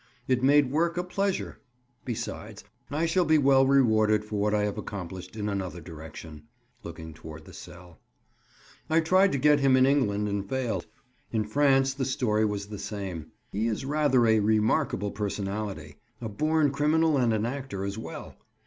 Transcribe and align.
It 0.27 0.41
made 0.41 0.71
work 0.71 0.97
a 0.97 1.03
pleasure. 1.03 1.59
Besides, 2.05 2.63
I 2.89 3.05
shall 3.05 3.23
be 3.23 3.37
well 3.37 3.67
rewarded 3.67 4.25
for 4.25 4.37
what 4.39 4.51
I 4.51 4.63
have 4.63 4.79
accomplished 4.79 5.35
in 5.35 5.47
another 5.47 5.79
direction." 5.79 6.47
Looking 6.81 7.13
toward 7.13 7.45
the 7.45 7.53
cell. 7.53 7.99
"I 8.89 8.99
tried 9.01 9.31
to 9.33 9.37
get 9.37 9.59
him 9.59 9.77
in 9.77 9.85
England 9.85 10.27
and 10.27 10.49
failed. 10.49 10.87
In 11.31 11.43
France, 11.43 11.93
the 11.93 12.05
story 12.05 12.45
was 12.45 12.65
the 12.65 12.79
same. 12.79 13.27
He 13.51 13.67
is 13.67 13.85
rather 13.85 14.25
a 14.25 14.39
remarkable 14.39 15.11
personality. 15.11 15.97
A 16.19 16.27
born 16.29 16.71
criminal 16.71 17.17
and 17.19 17.31
an 17.31 17.45
actor, 17.45 17.85
as 17.85 17.95
well! 17.99 18.35